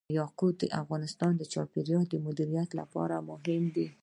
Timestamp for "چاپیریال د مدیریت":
1.53-2.69